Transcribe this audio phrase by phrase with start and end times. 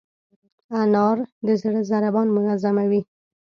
[0.81, 3.01] انار د زړه ضربان منظموي.